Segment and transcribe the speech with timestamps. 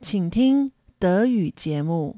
[0.00, 2.16] 请听德语节目。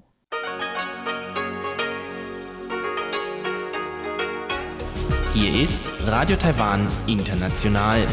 [5.32, 8.06] Hier ist Radio Taiwan International.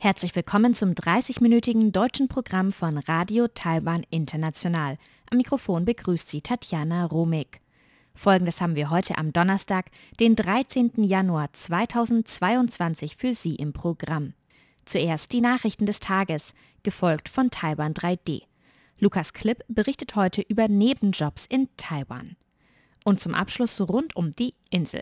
[0.00, 4.98] Herzlich willkommen zum 30-minütigen deutschen Programm von Radio Taiwan International.
[5.30, 7.60] Am Mikrofon begrüßt Sie Tatjana Romig.
[8.14, 11.04] Folgendes haben wir heute am Donnerstag, den 13.
[11.04, 14.34] Januar 2022 für Sie im Programm.
[14.87, 18.43] Zuerst die Nachrichten des Tages, gefolgt von Taiwan 3D.
[18.99, 22.37] Lukas Klipp berichtet heute über Nebenjobs in Taiwan.
[23.03, 25.01] Und zum Abschluss rund um die Insel.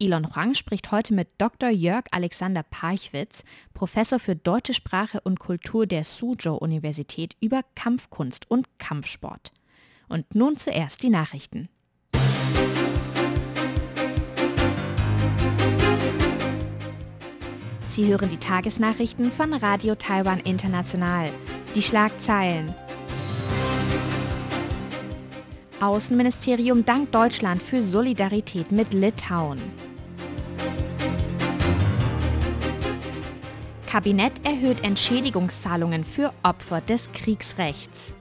[0.00, 1.70] Elon Huang spricht heute mit Dr.
[1.70, 3.44] Jörg Alexander Parchwitz,
[3.74, 9.52] Professor für deutsche Sprache und Kultur der Suzhou-Universität über Kampfkunst und Kampfsport.
[10.08, 11.68] Und nun zuerst die Nachrichten.
[17.92, 21.28] Sie hören die Tagesnachrichten von Radio Taiwan International.
[21.74, 22.74] Die Schlagzeilen.
[25.78, 29.60] Außenministerium dankt Deutschland für Solidarität mit Litauen.
[33.90, 38.14] Kabinett erhöht Entschädigungszahlungen für Opfer des Kriegsrechts.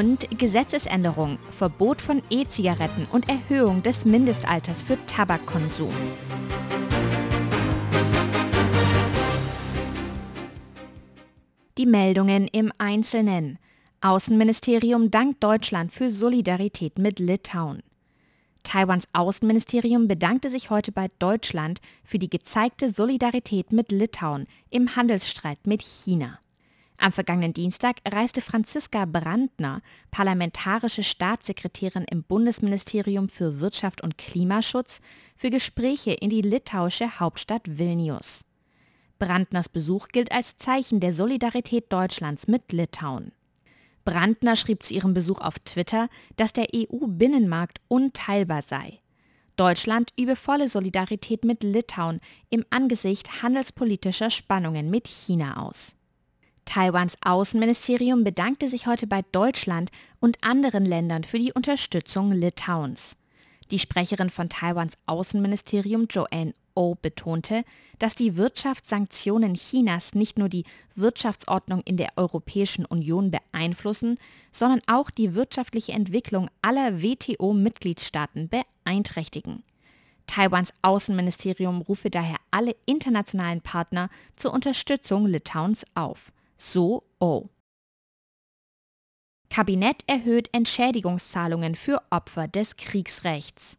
[0.00, 5.92] Und Gesetzesänderung, Verbot von E-Zigaretten und Erhöhung des Mindestalters für Tabakkonsum.
[11.76, 13.58] Die Meldungen im Einzelnen.
[14.00, 17.82] Außenministerium dankt Deutschland für Solidarität mit Litauen.
[18.62, 25.66] Taiwans Außenministerium bedankte sich heute bei Deutschland für die gezeigte Solidarität mit Litauen im Handelsstreit
[25.66, 26.38] mit China.
[27.02, 35.00] Am vergangenen Dienstag reiste Franziska Brandner, parlamentarische Staatssekretärin im Bundesministerium für Wirtschaft und Klimaschutz,
[35.34, 38.44] für Gespräche in die litauische Hauptstadt Vilnius.
[39.18, 43.32] Brandners Besuch gilt als Zeichen der Solidarität Deutschlands mit Litauen.
[44.04, 49.00] Brandner schrieb zu ihrem Besuch auf Twitter, dass der EU-Binnenmarkt unteilbar sei.
[49.56, 52.20] Deutschland übe volle Solidarität mit Litauen
[52.50, 55.96] im Angesicht handelspolitischer Spannungen mit China aus.
[56.72, 63.16] Taiwans Außenministerium bedankte sich heute bei Deutschland und anderen Ländern für die Unterstützung Litauens.
[63.72, 67.64] Die Sprecherin von Taiwans Außenministerium Joanne O betonte,
[67.98, 70.62] dass die Wirtschaftssanktionen Chinas nicht nur die
[70.94, 74.16] Wirtschaftsordnung in der Europäischen Union beeinflussen,
[74.52, 79.64] sondern auch die wirtschaftliche Entwicklung aller WTO-Mitgliedstaaten beeinträchtigen.
[80.28, 86.30] Taiwans Außenministerium rufe daher alle internationalen Partner zur Unterstützung Litauens auf.
[86.62, 87.48] So O.
[89.48, 93.78] Kabinett erhöht Entschädigungszahlungen für Opfer des Kriegsrechts.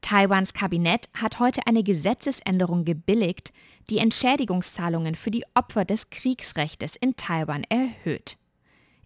[0.00, 3.52] Taiwans Kabinett hat heute eine Gesetzesänderung gebilligt,
[3.88, 8.36] die Entschädigungszahlungen für die Opfer des Kriegsrechtes in Taiwan erhöht.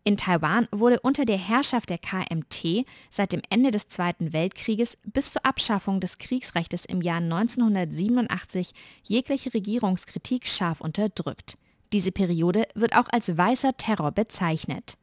[0.03, 5.35] In Taiwan wurde unter der Herrschaft der KMT seit dem Ende des Zweiten Weltkrieges bis
[5.35, 11.59] zur Abschaffung des Kriegsrechtes im Jahr 1987 jegliche Regierungskritik scharf unterdrückt.
[11.93, 14.97] Diese Periode wird auch als weißer Terror bezeichnet.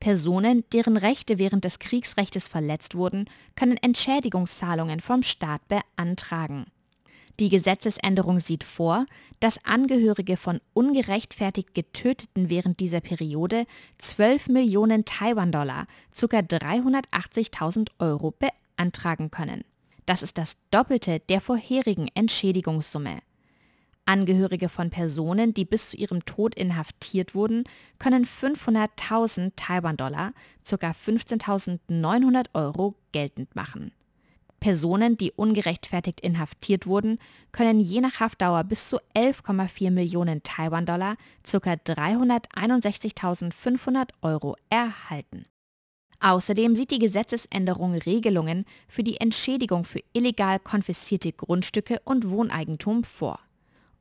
[0.00, 3.26] Personen, deren Rechte während des Kriegsrechtes verletzt wurden,
[3.56, 6.66] können Entschädigungszahlungen vom Staat beantragen.
[7.40, 9.06] Die Gesetzesänderung sieht vor,
[9.40, 13.66] dass Angehörige von ungerechtfertigt Getöteten während dieser Periode
[13.98, 16.38] 12 Millionen Taiwan-Dollar, ca.
[16.38, 19.64] 380.000 Euro, beantragen können.
[20.06, 23.20] Das ist das Doppelte der vorherigen Entschädigungssumme.
[24.06, 27.64] Angehörige von Personen, die bis zu ihrem Tod inhaftiert wurden,
[27.98, 30.32] können 500.000 Taiwan-Dollar,
[30.68, 30.90] ca.
[30.90, 33.92] 15.900 Euro, geltend machen.
[34.60, 37.18] Personen, die ungerechtfertigt inhaftiert wurden,
[37.52, 41.72] können je nach Haftdauer bis zu 11,4 Millionen Taiwan-Dollar, ca.
[41.72, 45.44] 361.500 Euro, erhalten.
[46.20, 53.43] Außerdem sieht die Gesetzesänderung Regelungen für die Entschädigung für illegal konfiszierte Grundstücke und Wohneigentum vor.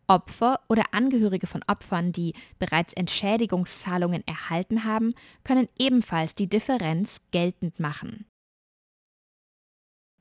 [0.08, 5.14] Opfer oder Angehörige von Opfern, die bereits Entschädigungszahlungen erhalten haben,
[5.44, 8.26] können ebenfalls die Differenz geltend machen.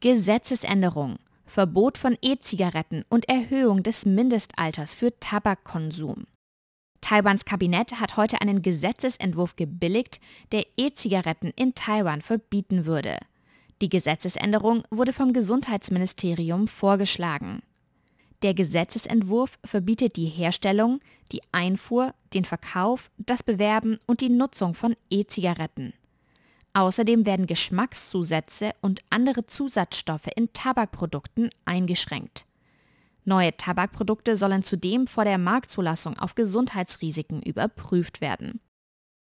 [0.00, 1.18] Gesetzesänderung
[1.52, 6.24] Verbot von E-Zigaretten und Erhöhung des Mindestalters für Tabakkonsum.
[7.02, 10.20] Taiwans Kabinett hat heute einen Gesetzesentwurf gebilligt,
[10.52, 13.18] der E-Zigaretten in Taiwan verbieten würde.
[13.82, 17.62] Die Gesetzesänderung wurde vom Gesundheitsministerium vorgeschlagen.
[18.42, 21.00] Der Gesetzesentwurf verbietet die Herstellung,
[21.30, 25.92] die Einfuhr, den Verkauf, das Bewerben und die Nutzung von E-Zigaretten.
[26.74, 32.46] Außerdem werden Geschmackszusätze und andere Zusatzstoffe in Tabakprodukten eingeschränkt.
[33.24, 38.60] Neue Tabakprodukte sollen zudem vor der Marktzulassung auf Gesundheitsrisiken überprüft werden.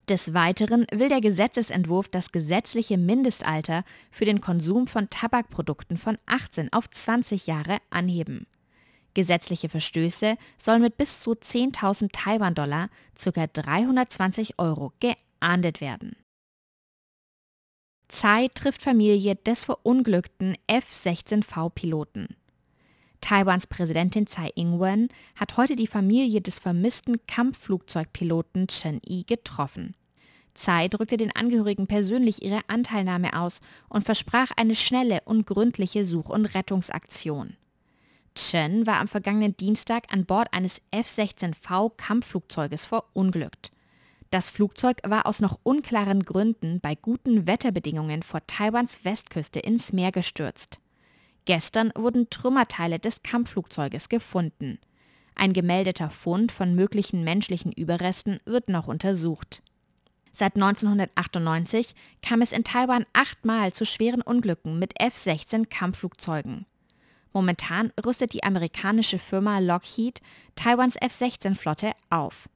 [0.10, 6.74] Des Weiteren will der Gesetzesentwurf das gesetzliche Mindestalter für den Konsum von Tabakprodukten von 18
[6.74, 8.48] auf 20 Jahre anheben.
[9.18, 13.48] Gesetzliche Verstöße sollen mit bis zu 10.000 Taiwan-Dollar, ca.
[13.48, 16.16] 320 Euro, geahndet werden.
[18.10, 22.36] Tsai trifft Familie des verunglückten F-16V-Piloten.
[23.20, 29.96] Taiwans Präsidentin Tsai Ing-wen hat heute die Familie des vermissten Kampfflugzeugpiloten Chen Yi getroffen.
[30.54, 36.30] Tsai drückte den Angehörigen persönlich ihre Anteilnahme aus und versprach eine schnelle und gründliche Such-
[36.30, 37.58] und Rettungsaktion.
[38.38, 43.72] Chen war am vergangenen Dienstag an Bord eines F-16V Kampfflugzeuges verunglückt.
[44.30, 50.12] Das Flugzeug war aus noch unklaren Gründen bei guten Wetterbedingungen vor Taiwans Westküste ins Meer
[50.12, 50.80] gestürzt.
[51.46, 54.80] Gestern wurden Trümmerteile des Kampfflugzeuges gefunden.
[55.34, 59.62] Ein gemeldeter Fund von möglichen menschlichen Überresten wird noch untersucht.
[60.34, 66.66] Seit 1998 kam es in Taiwan achtmal zu schweren Unglücken mit F-16 Kampfflugzeugen.
[67.38, 70.22] Momentan rüstet die amerikanische Firma Lockheed
[70.56, 72.50] Taiwans F-16-Flotte auf.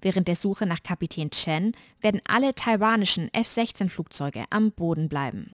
[0.00, 5.52] Während der Suche nach Kapitän Chen werden alle taiwanischen F-16-Flugzeuge am Boden bleiben.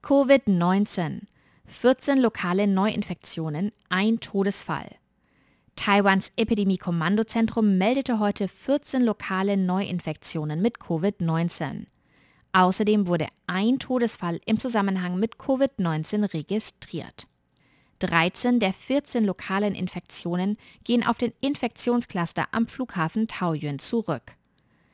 [0.00, 1.22] Covid-19.
[1.66, 4.88] 14 lokale Neuinfektionen, ein Todesfall.
[5.74, 11.86] Taiwans Epidemie-Kommandozentrum meldete heute 14 lokale Neuinfektionen mit Covid-19.
[12.56, 17.26] Außerdem wurde ein Todesfall im Zusammenhang mit Covid-19 registriert.
[17.98, 24.32] 13 der 14 lokalen Infektionen gehen auf den Infektionscluster am Flughafen Taoyuan zurück.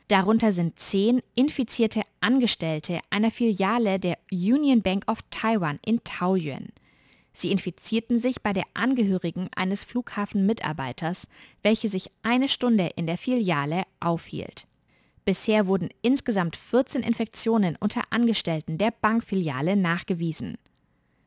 [0.09, 6.71] Darunter sind zehn infizierte Angestellte einer Filiale der Union Bank of Taiwan in Taoyuan.
[7.33, 11.29] Sie infizierten sich bei der Angehörigen eines Flughafenmitarbeiters,
[11.63, 14.67] welche sich eine Stunde in der Filiale aufhielt.
[15.25, 20.59] Bisher wurden insgesamt 14 Infektionen unter Angestellten der Bankfiliale nachgewiesen.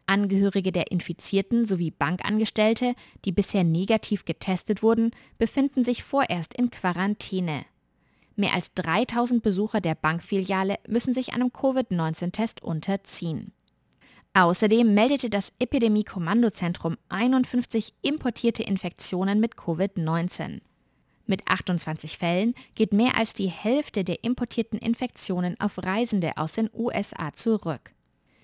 [0.08, 2.94] Angehörige der Infizierten sowie Bankangestellte,
[3.24, 7.66] die bisher negativ getestet wurden, befinden sich vorerst in Quarantäne.
[8.36, 13.54] Mehr als 3000 Besucher der Bankfiliale müssen sich einem Covid-19-Test unterziehen.
[14.34, 20.60] Außerdem meldete das Epidemie-Kommandozentrum 51 importierte Infektionen mit Covid-19.
[21.28, 26.70] Mit 28 Fällen geht mehr als die Hälfte der importierten Infektionen auf Reisende aus den
[26.74, 27.92] USA zurück.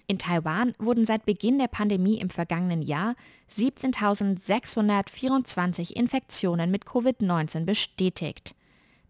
[0.07, 3.15] In Taiwan wurden seit Beginn der Pandemie im vergangenen Jahr
[3.55, 8.53] 17.624 Infektionen mit Covid-19 bestätigt.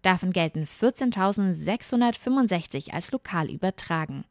[0.03, 4.25] Davon gelten 14.665 als lokal übertragen.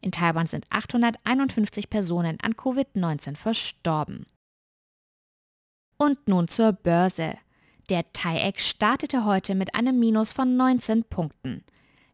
[0.00, 4.24] In Taiwan sind 851 Personen an Covid-19 verstorben.
[5.98, 7.38] Und nun zur Börse.
[7.88, 11.62] Der TAIEX startete heute mit einem Minus von 19 Punkten.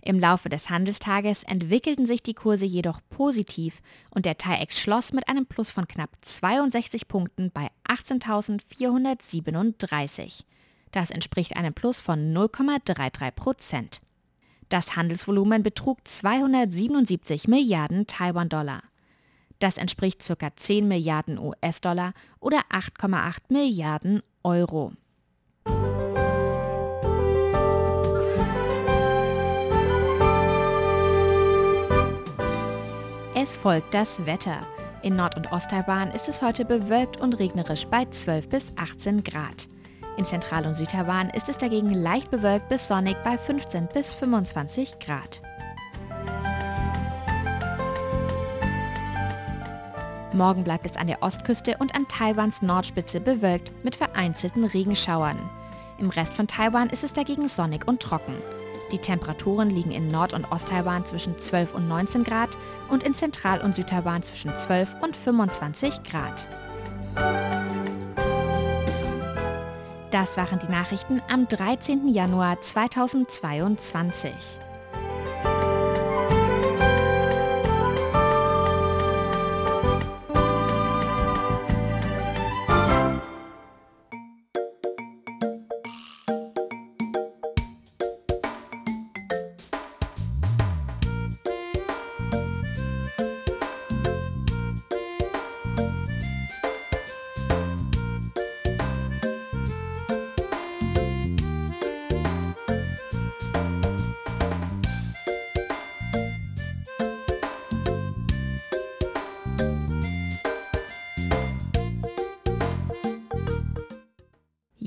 [0.02, 3.80] Im Laufe des Handelstages entwickelten sich die Kurse jedoch positiv
[4.10, 10.42] und der TAIEX schloss mit einem Plus von knapp 62 Punkten bei 18.437.
[10.90, 14.02] Das entspricht einem Plus von 0,33 Prozent.
[14.68, 18.82] Das Handelsvolumen betrug 277 Milliarden Taiwan-Dollar.
[19.58, 20.54] Das entspricht ca.
[20.54, 24.92] 10 Milliarden US-Dollar oder 8,8 Milliarden Euro.
[33.42, 34.60] Es folgt das Wetter.
[35.02, 39.66] In Nord- und Osttaiwan ist es heute bewölkt und regnerisch bei 12 bis 18 Grad.
[40.16, 45.00] In Zentral- und Südtaiwan ist es dagegen leicht bewölkt bis sonnig bei 15 bis 25
[45.00, 45.42] Grad.
[50.32, 55.50] Morgen bleibt es an der Ostküste und an Taiwans Nordspitze bewölkt mit vereinzelten Regenschauern.
[55.98, 58.36] Im Rest von Taiwan ist es dagegen sonnig und trocken.
[58.92, 62.50] Die Temperaturen liegen in Nord- und Osttaiwan zwischen 12 und 19 Grad
[62.90, 66.46] und in Zentral- und Südtaiwan zwischen 12 und 25 Grad.
[70.10, 72.08] Das waren die Nachrichten am 13.
[72.08, 74.32] Januar 2022.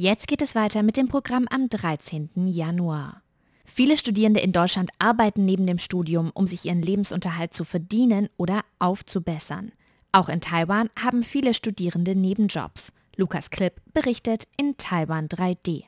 [0.05, 2.29] Jetzt geht es weiter mit dem Programm am 13.
[2.45, 3.23] Januar.
[3.65, 8.61] Viele Studierende in Deutschland arbeiten neben dem Studium, um sich ihren Lebensunterhalt zu verdienen oder
[8.77, 9.71] aufzubessern.
[10.11, 12.93] Auch in Taiwan haben viele Studierende Nebenjobs.
[13.15, 15.85] Lukas Klipp berichtet in Taiwan 3D.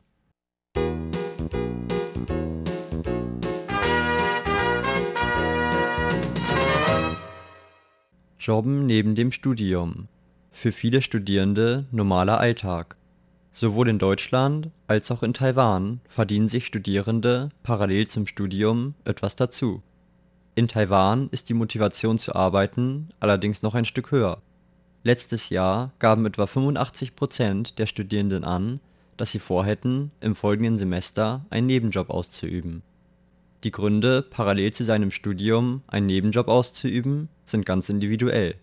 [8.40, 10.08] Jobben neben dem Studium.
[10.52, 12.98] Für viele Studierende normaler Alltag.
[13.60, 19.82] Sowohl in Deutschland als auch in Taiwan verdienen sich Studierende parallel zum Studium etwas dazu.
[20.54, 24.44] In Taiwan ist die Motivation zu arbeiten allerdings noch ein Stück höher.
[25.02, 28.80] Letztes Jahr gaben etwa 85 Prozent der Studierenden an,
[29.18, 32.84] dass sie vorhätten, im folgenden Semester einen Nebenjob auszuüben.
[33.64, 38.54] Die Gründe, parallel zu seinem Studium einen Nebenjob auszuüben, sind ganz individuell.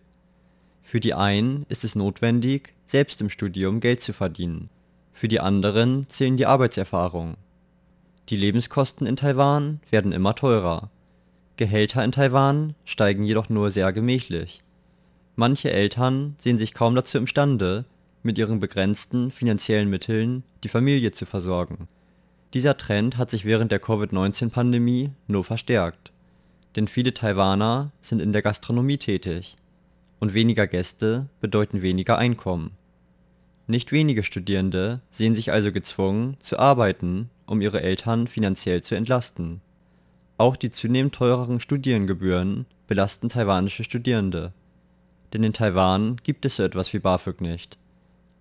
[0.85, 4.71] Für die einen ist es notwendig, selbst im Studium Geld zu verdienen
[5.15, 7.37] für die anderen zählen die Arbeitserfahrung.
[8.29, 10.91] Die Lebenskosten in Taiwan werden immer teurer.
[11.57, 14.63] Gehälter in Taiwan steigen jedoch nur sehr gemächlich.
[15.37, 17.85] Manche Eltern sehen sich kaum dazu imstande,
[18.25, 21.87] mit ihren begrenzten finanziellen Mitteln die Familie zu versorgen.
[22.53, 26.11] Dieser Trend hat sich während der Covid-19-Pandemie nur verstärkt.
[26.75, 29.55] Denn viele Taiwaner sind in der Gastronomie tätig.
[30.19, 32.73] Und weniger Gäste bedeuten weniger Einkommen
[33.67, 39.63] nicht wenige Studierende sehen sich also gezwungen, zu arbeiten, um ihre Eltern finanziell zu entlasten.
[40.37, 44.53] Auch die zunehmend teureren Studiengebühren belasten taiwanische Studierende.
[45.33, 47.79] Denn in Taiwan gibt es so etwas wie BAföG nicht.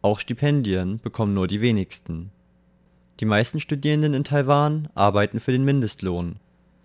[0.02, 2.32] Auch Stipendien bekommen nur die wenigsten.
[3.20, 6.38] Die meisten Studierenden in Taiwan arbeiten für den Mindestlohn.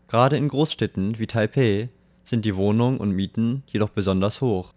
[0.06, 1.88] Gerade in Großstädten wie Taipeh
[2.22, 4.72] sind die Wohnungen und Mieten jedoch besonders hoch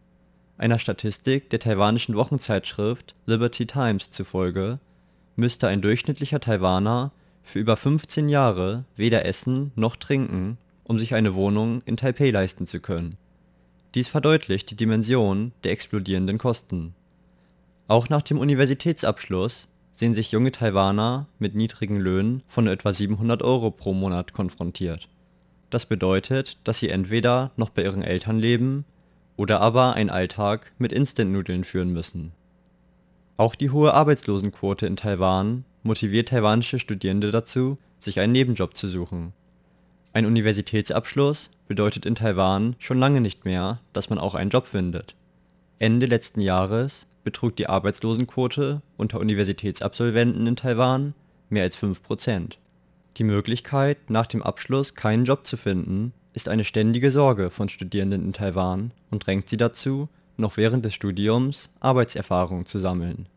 [0.62, 4.78] einer Statistik der taiwanischen Wochenzeitschrift Liberty Times zufolge
[5.36, 7.10] müsste ein durchschnittlicher Taiwaner
[7.42, 12.68] für über 15 Jahre weder essen noch trinken, um sich eine Wohnung in Taipeh leisten
[12.68, 13.16] zu können.
[13.96, 16.94] Dies verdeutlicht die Dimension der explodierenden Kosten.
[17.88, 23.72] Auch nach dem Universitätsabschluss sehen sich junge Taiwaner mit niedrigen Löhnen von etwa 700 Euro
[23.72, 25.10] pro Monat konfrontiert.
[25.72, 28.86] Das bedeutet, dass sie entweder noch bei ihren Eltern leben
[29.42, 32.32] oder aber einen Alltag mit Instant-Nudeln führen müssen.
[33.38, 39.34] Auch die hohe Arbeitslosenquote in Taiwan motiviert taiwanische Studierende dazu, sich einen Nebenjob zu suchen.
[40.14, 45.16] Ein Universitätsabschluss bedeutet in Taiwan schon lange nicht mehr, dass man auch einen Job findet.
[45.80, 51.16] Ende letzten Jahres betrug die Arbeitslosenquote unter Universitätsabsolventen in Taiwan
[51.50, 52.58] mehr als 5%
[53.18, 58.26] Die Möglichkeit, nach dem Abschluss keinen Job zu finden ist eine ständige Sorge von Studierenden
[58.26, 60.08] in Taiwan und drängt sie dazu,
[60.38, 63.28] noch während des Studiums Arbeitserfahrung zu sammeln.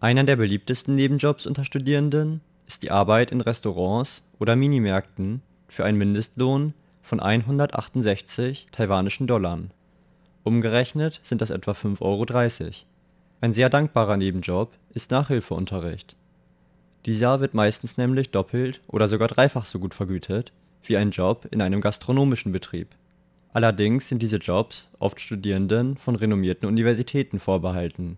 [0.00, 5.98] Einer der beliebtesten Nebenjobs unter Studierenden ist die Arbeit in Restaurants oder Minimärkten für einen
[5.98, 9.58] Mindestlohn von 168 taiwanischen Dollar.
[10.44, 12.72] Umgerechnet sind das etwa 5,30 Euro.
[13.40, 16.16] Ein sehr dankbarer Nebenjob ist Nachhilfeunterricht.
[17.06, 20.52] Dieser wird meistens nämlich doppelt oder sogar dreifach so gut vergütet
[20.84, 22.88] wie ein Job in einem gastronomischen Betrieb.
[23.52, 28.16] Allerdings sind diese Jobs oft Studierenden von renommierten Universitäten vorbehalten.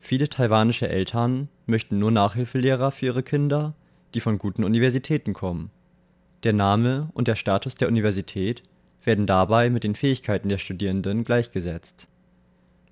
[0.00, 3.74] Viele taiwanische Eltern möchten nur Nachhilfelehrer für ihre Kinder,
[4.14, 5.70] die von guten Universitäten kommen.
[6.44, 8.62] Der Name und der Status der Universität
[9.02, 12.06] werden dabei mit den Fähigkeiten der Studierenden gleichgesetzt.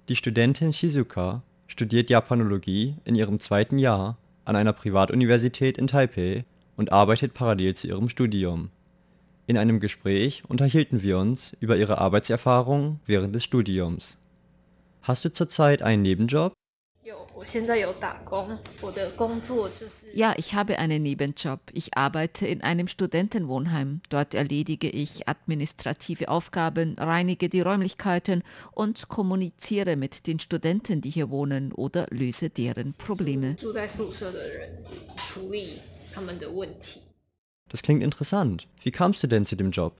[0.09, 6.43] Die Studentin Shizuka studiert Japanologie in ihrem zweiten Jahr an einer Privatuniversität in Taipeh
[6.77, 8.71] und arbeitet parallel zu ihrem Studium
[9.47, 14.17] in einem Gespräch unterhielten wir uns über ihre Arbeitserfahrung während des Studiums.
[15.03, 16.55] Hast du zurzeit einen Nebenjob?
[20.15, 21.61] Ja, ich habe einen Nebenjob.
[21.73, 24.01] Ich arbeite in einem Studentenwohnheim.
[24.09, 31.29] Dort erledige ich administrative Aufgaben, reinige die Räumlichkeiten und kommuniziere mit den Studenten, die hier
[31.29, 33.57] wohnen oder löse deren Probleme.
[37.69, 38.69] Das klingt interessant.
[38.83, 39.97] Wie kamst du denn zu dem Job?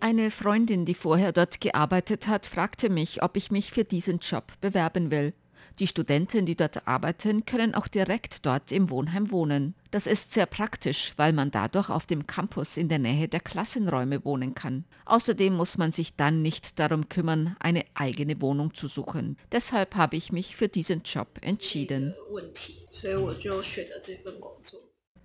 [0.00, 4.52] Eine Freundin, die vorher dort gearbeitet hat, fragte mich, ob ich mich für diesen Job
[4.60, 5.34] bewerben will.
[5.78, 9.74] Die Studenten, die dort arbeiten, können auch direkt dort im Wohnheim wohnen.
[9.90, 14.24] Das ist sehr praktisch, weil man dadurch auf dem Campus in der Nähe der Klassenräume
[14.24, 14.84] wohnen kann.
[15.04, 19.36] Außerdem muss man sich dann nicht darum kümmern, eine eigene Wohnung zu suchen.
[19.52, 22.14] Deshalb habe ich mich für diesen Job entschieden.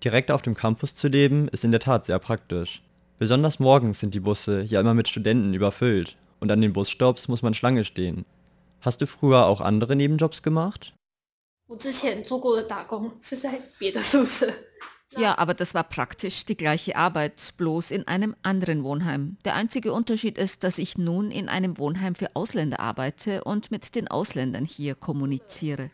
[0.04, 2.84] Direkt auf dem Campus zu leben, ist in der Tat sehr praktisch.
[3.20, 7.42] Besonders morgens sind die Busse ja immer mit Studenten überfüllt und an den Busstops muss
[7.42, 8.26] man Schlange stehen.
[8.82, 10.94] Hast du früher auch andere Nebenjobs gemacht?
[15.18, 19.38] Ja, aber das war praktisch die gleiche Arbeit, bloß in einem anderen Wohnheim.
[19.46, 23.94] Der einzige Unterschied ist, dass ich nun in einem Wohnheim für Ausländer arbeite und mit
[23.96, 25.92] den Ausländern hier kommuniziere.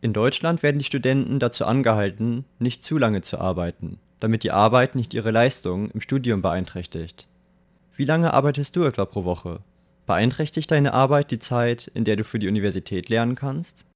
[0.00, 4.94] In Deutschland werden die Studenten dazu angehalten, nicht zu lange zu arbeiten, damit die Arbeit
[4.94, 7.28] nicht ihre Leistung im Studium beeinträchtigt.
[7.96, 9.60] Wie lange arbeitest du etwa pro Woche?
[10.04, 13.86] Beeinträchtigt deine Arbeit die Zeit, in der du für die Universität lernen kannst?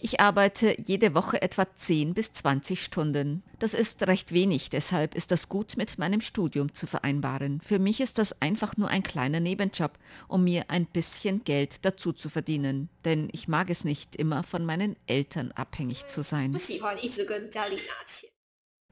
[0.00, 3.42] Ich arbeite jede Woche etwa 10 bis 20 Stunden.
[3.58, 7.60] Das ist recht wenig, deshalb ist das gut mit meinem Studium zu vereinbaren.
[7.60, 9.92] Für mich ist das einfach nur ein kleiner Nebenjob,
[10.28, 14.64] um mir ein bisschen Geld dazu zu verdienen, denn ich mag es nicht, immer von
[14.64, 16.52] meinen Eltern abhängig zu sein.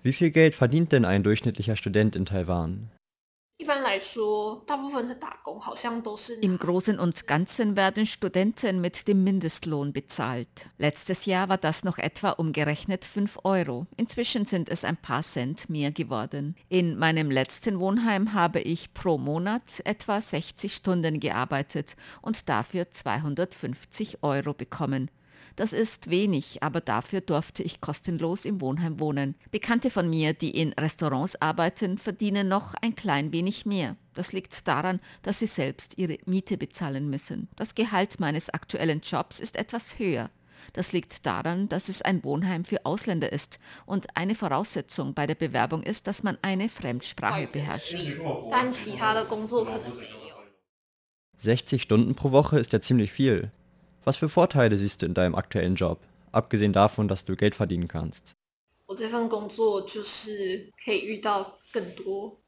[0.02, 2.90] Wie viel Geld verdient denn ein durchschnittlicher Student in Taiwan?
[6.40, 10.49] Im Großen und Ganzen werden Studenten mit dem Mindestlohn bezahlt.
[10.78, 13.87] Letztes Jahr war das noch etwa umgerechnet 5 Euro.
[13.99, 16.57] Inzwischen sind es ein paar Cent mehr geworden.
[16.71, 24.23] In meinem letzten Wohnheim habe ich pro Monat etwa 60 Stunden gearbeitet und dafür 250
[24.23, 25.11] Euro bekommen.
[25.61, 29.35] Das ist wenig, aber dafür durfte ich kostenlos im Wohnheim wohnen.
[29.50, 33.97] Bekannte von mir, die in Restaurants arbeiten, verdienen noch ein klein wenig mehr.
[34.14, 37.49] Das liegt daran, dass sie selbst ihre Miete bezahlen müssen.
[37.57, 40.31] Das Gehalt meines aktuellen Jobs ist etwas höher.
[40.73, 45.35] Das liegt daran, dass es ein Wohnheim für Ausländer ist und eine Voraussetzung bei der
[45.35, 47.95] Bewerbung ist, dass man eine Fremdsprache beherrscht.
[51.37, 53.52] 60 Stunden pro Woche ist ja ziemlich viel.
[54.04, 56.00] Was für Vorteile siehst du in deinem aktuellen Job,
[56.33, 58.37] abgesehen davon, dass du Geld verdienen kannst?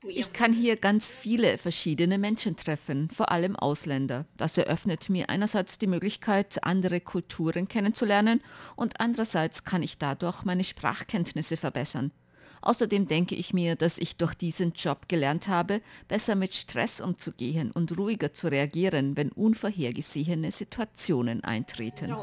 [0.04, 4.26] Ich kann hier ganz viele verschiedene Menschen treffen, vor allem Ausländer.
[4.36, 8.42] Das eröffnet mir einerseits die Möglichkeit, andere Kulturen kennenzulernen
[8.74, 12.10] und andererseits kann ich dadurch meine Sprachkenntnisse verbessern.
[12.62, 17.72] Außerdem denke ich mir, dass ich durch diesen Job gelernt habe, besser mit Stress umzugehen
[17.72, 22.14] und ruhiger zu reagieren, wenn unvorhergesehene Situationen eintreten.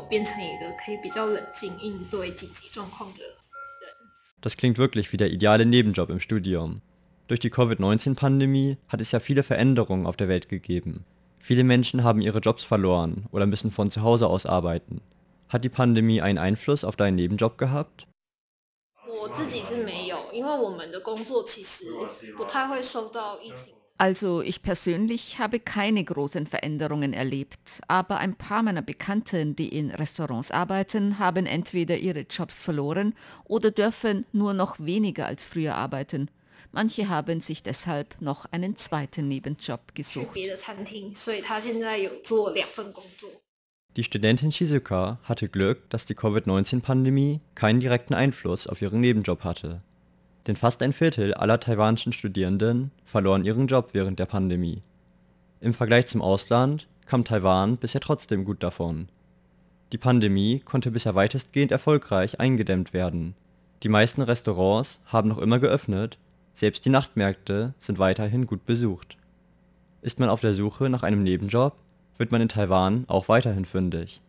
[4.41, 6.77] Das klingt wirklich wie der ideale Nebenjob im Studium.
[7.27, 11.03] Durch die Covid-19-Pandemie hat es ja viele Veränderungen auf der Welt gegeben.
[11.39, 15.01] Viele Menschen haben ihre Jobs verloren oder müssen von zu Hause aus arbeiten.
[15.49, 18.07] Hat die Pandemie einen Einfluss auf deinen Nebenjob gehabt?
[24.01, 29.91] Also ich persönlich habe keine großen Veränderungen erlebt, aber ein paar meiner Bekannten, die in
[29.91, 36.31] Restaurants arbeiten, haben entweder ihre Jobs verloren oder dürfen nur noch weniger als früher arbeiten.
[36.71, 40.33] Manche haben sich deshalb noch einen zweiten Nebenjob gesucht.
[43.99, 49.81] Die Studentin Shizuka hatte Glück, dass die Covid-19-Pandemie keinen direkten Einfluss auf ihren Nebenjob hatte.
[50.47, 54.83] Denn fast ein Viertel aller taiwanischen Studierenden verloren ihren Job während der Pandemie.
[55.59, 59.09] Im Vergleich zum Ausland kam Taiwan bisher trotzdem gut davon.
[59.91, 63.35] Die Pandemie konnte bisher weitestgehend erfolgreich eingedämmt werden.
[63.83, 66.17] Die meisten Restaurants haben noch immer geöffnet,
[66.53, 69.17] selbst die Nachtmärkte sind weiterhin gut besucht.
[70.01, 71.75] Ist man auf der Suche nach einem Nebenjob,
[72.19, 74.21] wird man in Taiwan auch weiterhin fündig.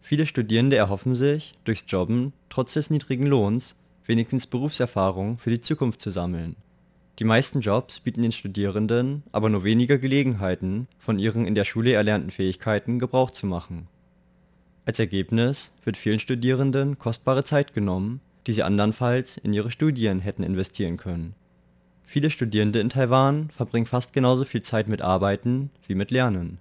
[0.00, 6.00] Viele Studierende erhoffen sich, durchs Jobben trotz des niedrigen Lohns wenigstens Berufserfahrung für die Zukunft
[6.00, 6.56] zu sammeln.
[7.18, 11.92] Die meisten Jobs bieten den Studierenden aber nur weniger Gelegenheiten, von ihren in der Schule
[11.92, 13.86] erlernten Fähigkeiten Gebrauch zu machen.
[14.86, 20.42] Als Ergebnis wird vielen Studierenden kostbare Zeit genommen, die sie andernfalls in ihre Studien hätten
[20.42, 21.34] investieren können.
[22.04, 26.58] Viele Studierende in Taiwan verbringen fast genauso viel Zeit mit Arbeiten wie mit Lernen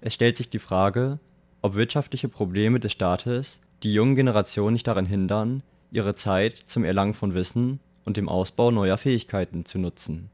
[0.00, 1.18] es stellt sich die Frage,
[1.62, 7.14] ob wirtschaftliche Probleme des Staates die jungen Generationen nicht daran hindern, ihre Zeit zum Erlangen
[7.14, 10.30] von Wissen und dem Ausbau neuer Fähigkeiten zu nutzen.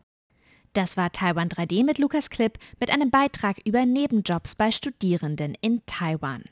[0.73, 5.81] Das war Taiwan 3D mit Lukas Klipp mit einem Beitrag über Nebenjobs bei Studierenden in
[5.87, 6.45] Taiwan.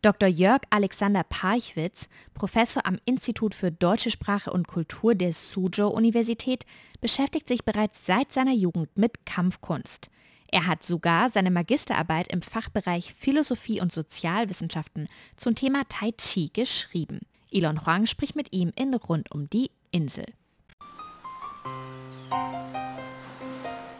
[0.00, 0.28] Dr.
[0.28, 6.66] Jörg Alexander Parchwitz, Professor am Institut für Deutsche Sprache und Kultur der Suzhou-Universität,
[7.00, 10.10] beschäftigt sich bereits seit seiner Jugend mit Kampfkunst.
[10.54, 17.20] Er hat sogar seine Magisterarbeit im Fachbereich Philosophie und Sozialwissenschaften zum Thema Tai Chi geschrieben.
[17.50, 20.26] Elon Huang spricht mit ihm in Rund um die Insel.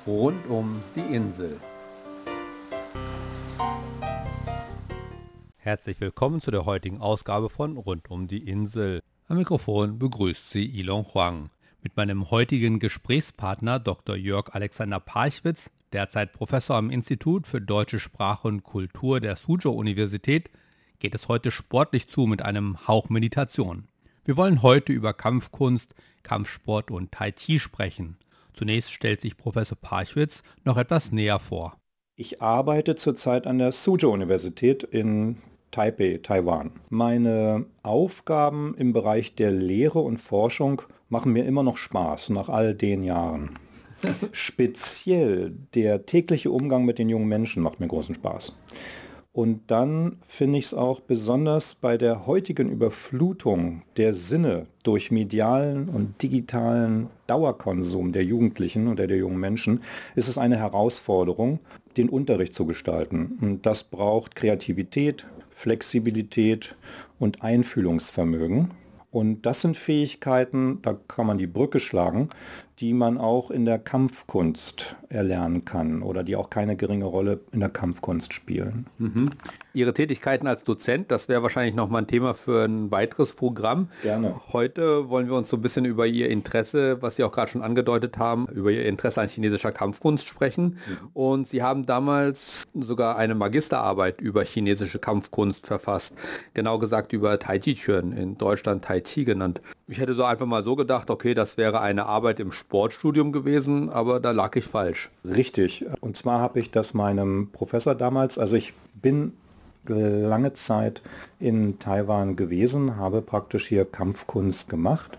[0.06, 1.58] Rund um die Insel.
[5.56, 9.02] Herzlich willkommen zu der heutigen Ausgabe von Rund um die Insel.
[9.26, 11.48] Am Mikrofon begrüßt Sie Ilon Huang.
[11.82, 14.16] Mit meinem heutigen Gesprächspartner Dr.
[14.16, 20.50] Jörg Alexander Parchwitz, derzeit Professor am Institut für Deutsche Sprache und Kultur der Suzhou-Universität,
[20.98, 23.88] geht es heute sportlich zu mit einem Hauch Meditation.
[24.24, 28.16] Wir wollen heute über Kampfkunst, Kampfsport und Tai Chi sprechen.
[28.52, 31.76] Zunächst stellt sich Professor Parchwitz noch etwas näher vor.
[32.16, 35.38] Ich arbeite zurzeit an der Suzhou-Universität in
[35.72, 36.70] Taipei, Taiwan.
[36.90, 42.74] Meine Aufgaben im Bereich der Lehre und Forschung machen mir immer noch Spaß nach all
[42.74, 43.58] den Jahren.
[44.32, 48.60] Speziell der tägliche Umgang mit den jungen Menschen macht mir großen Spaß.
[49.34, 55.88] Und dann finde ich es auch besonders bei der heutigen Überflutung der Sinne durch medialen
[55.88, 59.82] und digitalen Dauerkonsum der Jugendlichen oder der jungen Menschen,
[60.16, 61.60] ist es eine Herausforderung,
[61.96, 63.38] den Unterricht zu gestalten.
[63.40, 66.76] Und das braucht Kreativität, Flexibilität
[67.18, 68.72] und Einfühlungsvermögen.
[69.10, 72.30] Und das sind Fähigkeiten, da kann man die Brücke schlagen,
[72.82, 77.60] die man auch in der Kampfkunst erlernen kann oder die auch keine geringe Rolle in
[77.60, 78.86] der Kampfkunst spielen.
[78.98, 79.30] Mhm.
[79.74, 83.88] Ihre Tätigkeiten als Dozent, das wäre wahrscheinlich noch mal ein Thema für ein weiteres Programm.
[84.02, 84.40] Gerne.
[84.52, 87.62] Heute wollen wir uns so ein bisschen über Ihr Interesse, was Sie auch gerade schon
[87.62, 90.64] angedeutet haben, über Ihr Interesse an chinesischer Kampfkunst sprechen.
[90.64, 91.08] Mhm.
[91.14, 96.14] Und Sie haben damals sogar eine Magisterarbeit über chinesische Kampfkunst verfasst.
[96.54, 99.62] Genau gesagt über Tai Chi Chuan, in Deutschland Tai Chi genannt.
[99.86, 103.90] Ich hätte so einfach mal so gedacht, okay, das wäre eine Arbeit im Sportstudium gewesen,
[103.90, 105.10] aber da lag ich falsch.
[105.24, 105.84] Richtig.
[106.00, 109.32] Und zwar habe ich das meinem Professor damals, also ich bin
[109.86, 111.02] lange Zeit
[111.40, 115.18] in Taiwan gewesen, habe praktisch hier Kampfkunst gemacht.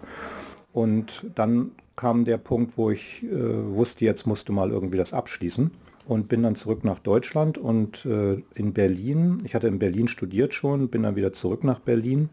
[0.72, 5.14] Und dann kam der Punkt, wo ich äh, wusste, jetzt musst du mal irgendwie das
[5.14, 5.72] abschließen.
[6.06, 10.54] Und bin dann zurück nach Deutschland und äh, in Berlin, ich hatte in Berlin studiert
[10.54, 12.28] schon, bin dann wieder zurück nach Berlin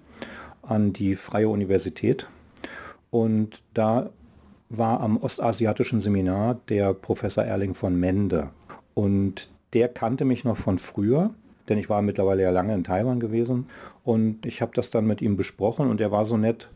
[0.63, 2.27] an die Freie Universität.
[3.11, 4.11] Und da
[4.71, 8.51] war am Ostasiatischen Seminar der Professor Erling von Mende.
[8.95, 11.31] Und der kannte mich noch von früher
[11.71, 13.67] denn ich war mittlerweile ja lange in Taiwan gewesen
[14.05, 16.69] und ich habe das dann mit ihm besprochen und er war so nett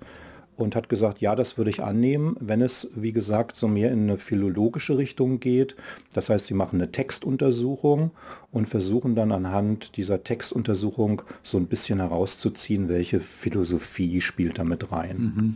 [0.57, 4.04] und hat gesagt, ja, das würde ich annehmen, wenn es, wie gesagt, so mehr in
[4.04, 5.74] eine philologische Richtung geht.
[6.12, 8.12] Das heißt, sie machen eine Textuntersuchung
[8.52, 14.92] und versuchen dann anhand dieser Textuntersuchung so ein bisschen herauszuziehen, welche Philosophie spielt da mit
[14.92, 15.16] rein.
[15.18, 15.54] Mhm.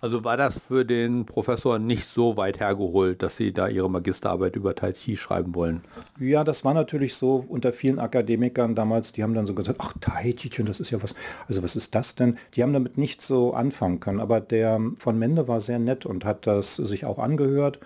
[0.00, 4.56] Also war das für den Professor nicht so weit hergeholt, dass Sie da Ihre Magisterarbeit
[4.56, 5.82] über Tai Chi schreiben wollen?
[6.18, 9.92] Ja, das war natürlich so unter vielen Akademikern damals, die haben dann so gesagt, ach
[10.00, 11.14] Tai Chi, das ist ja was,
[11.48, 12.38] also was ist das denn?
[12.54, 16.24] Die haben damit nicht so anfangen können, aber der von Mende war sehr nett und
[16.24, 17.80] hat das sich auch angehört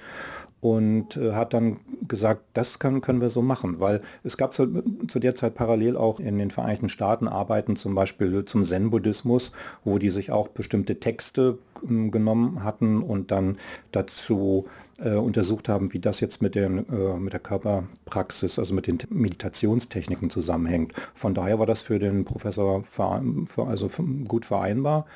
[0.61, 4.83] und äh, hat dann gesagt, das können, können wir so machen, weil es gab zu,
[5.09, 9.53] zu, der Zeit parallel auch in den Vereinigten Staaten Arbeiten zum Beispiel zum Zen-Buddhismus,
[9.85, 13.59] wo die sich auch bestimmte Texte äh, genommen hatten und dann
[13.93, 14.67] dazu
[15.03, 18.99] äh, untersucht haben, wie das jetzt mit, den, äh, mit der Körperpraxis, also mit den
[19.09, 20.93] Meditationstechniken zusammenhängt.
[21.15, 23.89] Von daher war das für den Professor für, also
[24.29, 25.07] gut vereinbar.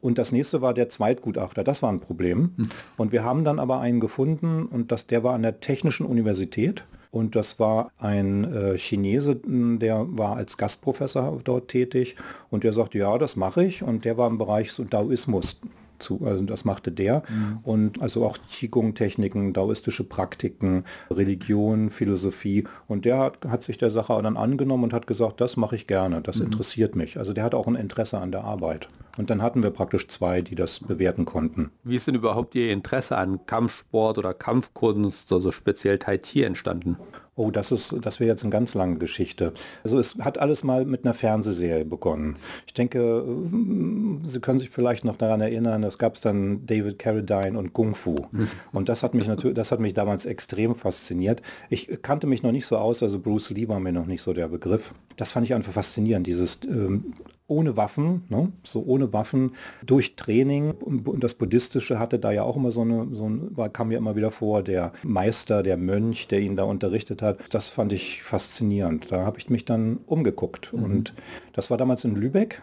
[0.00, 1.64] Und das nächste war der Zweitgutachter.
[1.64, 2.52] Das war ein Problem.
[2.56, 2.70] Hm.
[2.96, 6.84] Und wir haben dann aber einen gefunden und das, der war an der Technischen Universität.
[7.10, 12.16] Und das war ein äh, Chinese, der war als Gastprofessor dort tätig.
[12.50, 13.82] Und der sagte, ja, das mache ich.
[13.82, 15.62] Und der war im Bereich so Daoismus
[15.98, 17.22] zu, also das machte der.
[17.28, 17.58] Mhm.
[17.64, 22.64] Und also auch Qigong-Techniken, daoistische Praktiken, Religion, Philosophie.
[22.86, 25.86] Und der hat, hat sich der Sache dann angenommen und hat gesagt, das mache ich
[25.86, 26.46] gerne, das mhm.
[26.46, 27.18] interessiert mich.
[27.18, 28.88] Also der hat auch ein Interesse an der Arbeit.
[29.18, 31.72] Und dann hatten wir praktisch zwei, die das bewerten konnten.
[31.82, 36.96] Wie ist denn überhaupt Ihr Interesse an Kampfsport oder Kampfkunst, also speziell Tai Chi entstanden?
[37.38, 39.52] Oh, das ist, das wäre jetzt eine ganz lange Geschichte.
[39.84, 42.34] Also es hat alles mal mit einer Fernsehserie begonnen.
[42.66, 47.56] Ich denke, äh, Sie können sich vielleicht noch daran erinnern, es gab dann David Carradine
[47.56, 48.16] und Kung Fu.
[48.72, 51.40] Und das hat mich natürlich, das hat mich damals extrem fasziniert.
[51.70, 54.32] Ich kannte mich noch nicht so aus, also Bruce Lee war mir noch nicht so
[54.32, 54.92] der Begriff.
[55.16, 57.12] Das fand ich einfach faszinierend, dieses ähm,
[57.48, 58.52] ohne Waffen, ne?
[58.62, 59.52] so ohne Waffen,
[59.84, 60.70] durch Training.
[60.70, 64.16] Und das Buddhistische hatte da ja auch immer so eine, so ein, kam mir immer
[64.16, 67.27] wieder vor, der Meister, der Mönch, der ihn da unterrichtet hat.
[67.50, 69.10] Das fand ich faszinierend.
[69.10, 70.72] Da habe ich mich dann umgeguckt.
[70.72, 70.82] Mhm.
[70.82, 71.14] Und
[71.52, 72.62] das war damals in Lübeck.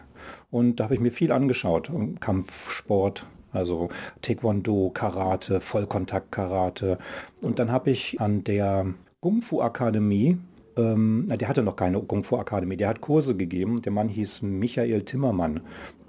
[0.50, 1.90] Und da habe ich mir viel angeschaut.
[2.20, 3.88] Kampfsport, also
[4.22, 6.98] Taekwondo, Karate, Vollkontakt-Karate.
[7.40, 8.86] Und dann habe ich an der
[9.20, 10.38] Kung Fu Akademie
[10.76, 13.82] ähm, der hatte noch keine Kung Fu Akademie, der hat Kurse gegeben.
[13.82, 15.60] Der Mann hieß Michael Timmermann.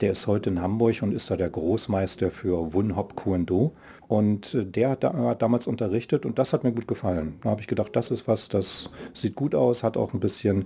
[0.02, 3.74] Der ist heute in Hamburg und ist da der Großmeister für Wun Hop Kuendo.
[4.08, 7.36] Und äh, der hat, da, hat, damals unterrichtet und das hat mir gut gefallen.
[7.42, 10.66] Da habe ich gedacht, das ist was, das sieht gut aus, hat auch ein bisschen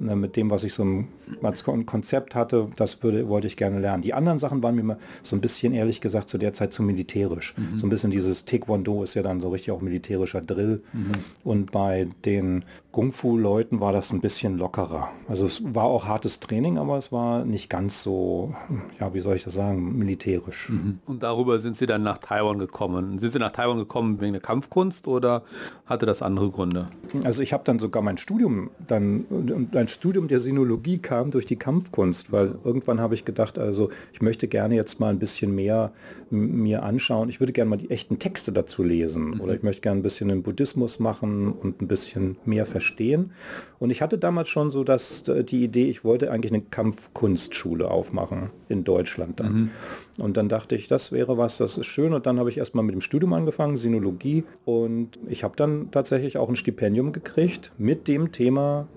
[0.00, 4.02] Ne, mit dem, was ich so ein Konzept hatte, das würde, wollte ich gerne lernen.
[4.02, 7.54] Die anderen Sachen waren mir so ein bisschen, ehrlich gesagt, zu der Zeit zu militärisch.
[7.56, 7.78] Mhm.
[7.78, 10.82] So ein bisschen dieses Taekwondo ist ja dann so richtig auch militärischer Drill.
[10.92, 11.12] Mhm.
[11.42, 15.10] Und bei den Kung-Fu-Leuten war das ein bisschen lockerer.
[15.28, 18.54] Also es war auch hartes Training, aber es war nicht ganz so,
[19.00, 20.68] ja, wie soll ich das sagen, militärisch.
[20.68, 21.00] Mhm.
[21.06, 22.77] Und darüber sind Sie dann nach Taiwan gekommen.
[23.18, 25.42] Sind Sie nach Taiwan gekommen wegen der Kampfkunst oder
[25.86, 26.88] hatte das andere Gründe?
[27.24, 29.24] Also ich habe dann sogar mein Studium dann,
[29.72, 34.22] ein Studium der Sinologie kam durch die Kampfkunst, weil irgendwann habe ich gedacht, also ich
[34.22, 35.92] möchte gerne jetzt mal ein bisschen mehr
[36.30, 37.28] mir anschauen.
[37.28, 39.40] Ich würde gerne mal die echten Texte dazu lesen mhm.
[39.40, 43.32] oder ich möchte gerne ein bisschen den Buddhismus machen und ein bisschen mehr verstehen.
[43.78, 48.50] Und ich hatte damals schon so dass die Idee, ich wollte eigentlich eine Kampfkunstschule aufmachen
[48.68, 49.52] in Deutschland dann.
[49.52, 49.70] Mhm.
[50.18, 52.12] Und dann dachte ich, das wäre was, das ist schön.
[52.12, 54.44] Und dann habe ich erstmal mit dem Studium angefangen, Sinologie.
[54.66, 58.88] Und ich habe dann tatsächlich auch ein Stipendium gekriegt mit dem Thema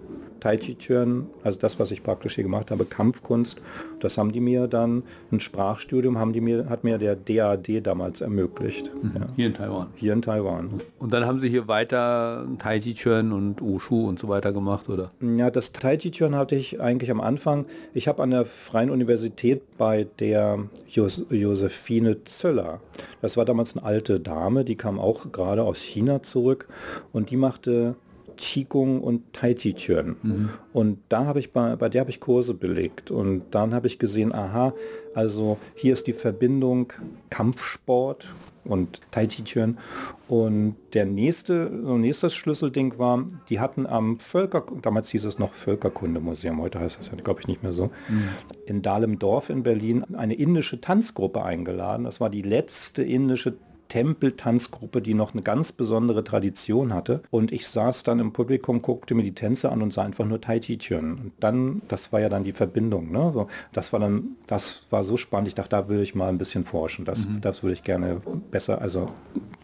[0.41, 3.61] Tai Chi Chuan, also das, was ich praktisch hier gemacht habe, Kampfkunst,
[3.99, 8.21] das haben die mir dann, ein Sprachstudium haben die mir, hat mir der DAD damals
[8.21, 8.91] ermöglicht.
[9.01, 9.11] Mhm.
[9.15, 9.27] Ja.
[9.35, 9.87] Hier in Taiwan?
[9.95, 10.81] Hier in Taiwan.
[10.99, 14.89] Und dann haben Sie hier weiter Tai Chi Chuan und Wushu und so weiter gemacht,
[14.89, 15.11] oder?
[15.21, 17.65] Ja, das Tai Chi Chuan hatte ich eigentlich am Anfang.
[17.93, 20.57] Ich habe an der Freien Universität bei der
[20.89, 22.81] Jos Josephine Zöller,
[23.21, 26.67] das war damals eine alte Dame, die kam auch gerade aus China zurück
[27.13, 27.95] und die machte
[28.41, 30.15] Qigong und Tai Chi Chuan.
[30.23, 30.49] Mhm.
[30.73, 33.99] Und da habe ich bei, bei der habe ich Kurse belegt und dann habe ich
[33.99, 34.73] gesehen, aha,
[35.13, 36.91] also hier ist die Verbindung
[37.29, 39.77] Kampfsport und Tai Chi Chuan.
[40.27, 46.59] Und der nächste, nächstes Schlüsselding war, die hatten am Völker, damals hieß es noch Völkerkundemuseum,
[46.61, 48.29] heute heißt das ja, glaube ich, nicht mehr so, mhm.
[48.65, 52.05] in Dahlem Dorf in Berlin eine indische Tanzgruppe eingeladen.
[52.05, 53.53] Das war die letzte indische
[53.91, 57.23] Tempeltanzgruppe, die noch eine ganz besondere Tradition hatte.
[57.29, 60.39] Und ich saß dann im Publikum, guckte mir die Tänze an und sah einfach nur
[60.39, 61.11] Tai Chi Chuan.
[61.11, 63.11] Und dann, das war ja dann die Verbindung.
[63.11, 63.31] Ne?
[63.33, 65.49] So, das war dann, das war so spannend.
[65.49, 67.03] Ich dachte, da will ich mal ein bisschen forschen.
[67.03, 67.41] Das, mhm.
[67.41, 69.07] das würde ich gerne besser, also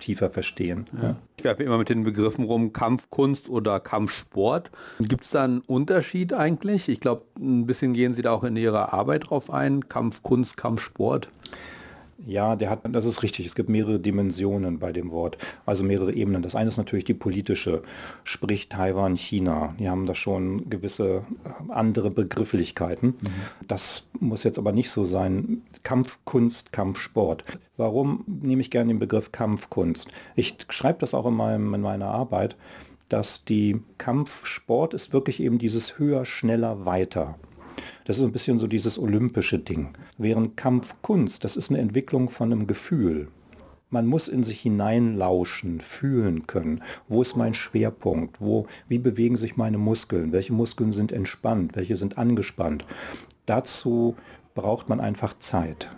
[0.02, 0.88] tiefer verstehen.
[0.92, 1.04] Ja.
[1.08, 1.16] Ja.
[1.38, 4.72] Ich werfe immer mit den Begriffen rum, Kampfkunst oder Kampfsport.
[5.00, 6.90] Gibt es da einen Unterschied eigentlich?
[6.90, 9.88] Ich glaube, ein bisschen gehen Sie da auch in Ihrer Arbeit drauf ein.
[9.88, 11.30] Kampfkunst, Kampfsport.
[12.26, 13.46] Ja, der hat, das ist richtig.
[13.46, 16.42] Es gibt mehrere Dimensionen bei dem Wort, also mehrere Ebenen.
[16.42, 17.84] Das eine ist natürlich die politische,
[18.24, 19.76] sprich Taiwan, China.
[19.80, 23.10] Die haben da schon gewisse äh, andere Begrifflichkeiten.
[23.10, 23.68] Mhm.
[23.68, 25.62] Das muss jetzt aber nicht so sein.
[25.84, 27.44] Kampfkunst, Kampfsport.
[27.78, 30.10] Warum nehme ich gerne den Begriff Kampfkunst?
[30.36, 32.56] Ich schreibe das auch in, meinem, in meiner Arbeit,
[33.10, 37.36] dass die Kampfsport ist wirklich eben dieses höher, schneller, weiter.
[38.06, 39.90] Das ist ein bisschen so dieses olympische Ding.
[40.18, 43.28] Während Kampfkunst, das ist eine Entwicklung von einem Gefühl.
[43.90, 46.84] Man muss in sich hineinlauschen, fühlen können.
[47.08, 48.42] Wo ist mein Schwerpunkt?
[48.42, 50.34] Wo, wie bewegen sich meine Muskeln?
[50.34, 51.76] Welche Muskeln sind entspannt?
[51.76, 52.86] Welche sind angespannt?
[53.46, 54.16] Dazu
[54.56, 55.90] braucht man einfach Zeit.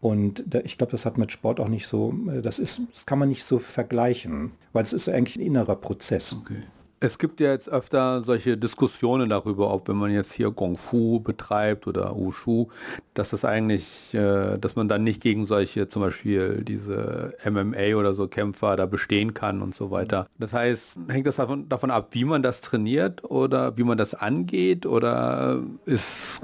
[0.00, 3.28] Und ich glaube, das hat mit Sport auch nicht so, das ist, das kann man
[3.28, 6.36] nicht so vergleichen, weil es ist eigentlich ein innerer Prozess.
[6.40, 6.62] Okay.
[6.98, 11.20] Es gibt ja jetzt öfter solche Diskussionen darüber, ob wenn man jetzt hier Gong Fu
[11.20, 12.68] betreibt oder Wushu,
[13.12, 18.14] dass das eigentlich, äh, dass man dann nicht gegen solche zum Beispiel diese MMA oder
[18.14, 20.26] so Kämpfer da bestehen kann und so weiter.
[20.38, 24.14] Das heißt, hängt das davon, davon ab, wie man das trainiert oder wie man das
[24.14, 26.40] angeht oder ist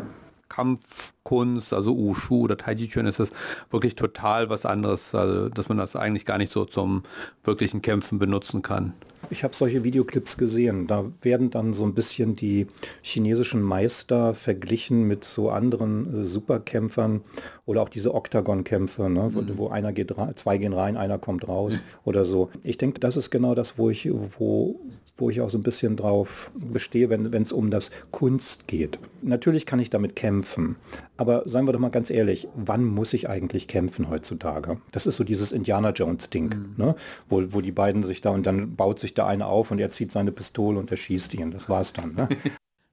[0.50, 3.30] Kampfkunst, also Wushu oder Tai Chi Chuan ist das
[3.70, 7.04] wirklich total was anderes, also dass man das eigentlich gar nicht so zum
[7.42, 8.92] wirklichen Kämpfen benutzen kann.
[9.30, 10.86] Ich habe solche Videoclips gesehen.
[10.86, 12.66] Da werden dann so ein bisschen die
[13.02, 17.22] chinesischen Meister verglichen mit so anderen äh, Superkämpfern
[17.64, 19.34] oder auch diese Oktagon-Kämpfe, ne, mhm.
[19.34, 21.80] wo, wo, einer geht rein, zwei gehen rein, einer kommt raus mhm.
[22.04, 22.50] oder so.
[22.62, 24.08] Ich denke, das ist genau das, wo ich,
[24.38, 24.80] wo,
[25.16, 28.98] wo ich auch so ein bisschen drauf bestehe, wenn es um das Kunst geht.
[29.20, 30.76] Natürlich kann ich damit kämpfen,
[31.16, 34.78] aber seien wir doch mal ganz ehrlich, wann muss ich eigentlich kämpfen heutzutage?
[34.90, 36.74] Das ist so dieses Indiana Jones-Ding, mhm.
[36.76, 36.96] ne?
[37.28, 39.92] wo, wo die beiden sich da und dann baut sich da einer auf und er
[39.92, 41.50] zieht seine Pistole und er schießt ihn.
[41.50, 42.14] Das war's dann.
[42.14, 42.28] Ne?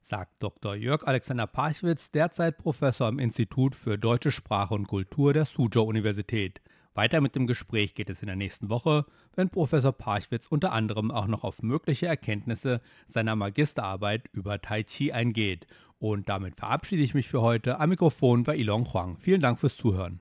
[0.10, 0.74] sagt Dr.
[0.76, 6.62] Jörg Alexander Parchwitz, derzeit Professor am Institut für Deutsche Sprache und Kultur der Suzhou-Universität.
[6.96, 11.12] Weiter mit dem Gespräch geht es in der nächsten Woche, wenn Professor Parchwitz unter anderem
[11.12, 15.68] auch noch auf mögliche Erkenntnisse seiner Magisterarbeit über Tai Chi eingeht.
[16.00, 17.80] Und damit verabschiede ich mich für heute.
[17.80, 19.18] Am Mikrofon war Ilon Huang.
[19.18, 20.22] Vielen Dank fürs Zuhören.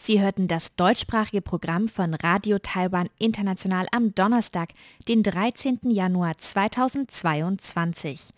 [0.00, 4.68] Sie hörten das deutschsprachige Programm von Radio Taiwan International am Donnerstag,
[5.08, 5.80] den 13.
[5.82, 8.30] Januar 2022.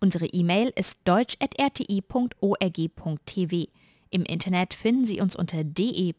[0.00, 3.66] Unsere E-Mail ist deutsch.rti.org.tv.
[4.10, 6.14] Im Internet finden Sie uns unter de.rti.org.tv.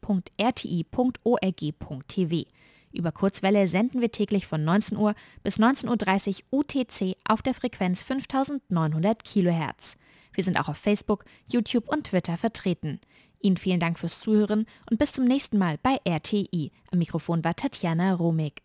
[2.91, 8.01] Über Kurzwelle senden wir täglich von 19 Uhr bis 19.30 Uhr UTC auf der Frequenz
[8.03, 9.95] 5900 kHz.
[10.33, 12.99] Wir sind auch auf Facebook, YouTube und Twitter vertreten.
[13.41, 16.71] Ihnen vielen Dank fürs Zuhören und bis zum nächsten Mal bei RTI.
[16.91, 18.63] Am Mikrofon war Tatjana Romig.